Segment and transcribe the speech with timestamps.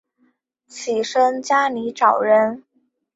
[0.65, 2.63] 起身在家里找人